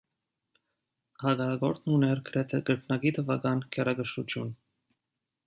[1.23, 4.53] Հակառակորդն ուներ գրեթե կրկնակի թվական գերակշռություն։